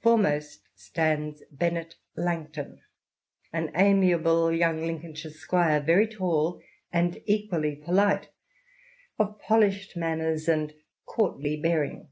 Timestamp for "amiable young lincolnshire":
3.74-5.30